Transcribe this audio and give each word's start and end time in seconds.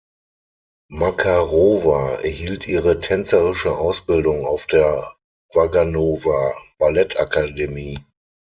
Makarowa 0.89 2.21
erhielt 2.23 2.67
ihre 2.67 2.99
tänzerische 3.01 3.77
Ausbildung 3.77 4.47
auf 4.47 4.65
der 4.65 5.15
Waganowa-Ballettakademie. 5.53 7.97